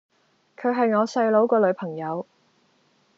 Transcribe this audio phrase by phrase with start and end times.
[0.57, 2.25] 佢係我細佬個女朋友